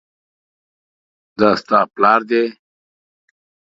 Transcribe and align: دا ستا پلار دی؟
دا 1.39 1.49
ستا 1.59 1.79
پلار 1.93 2.21
دی؟ 2.29 2.43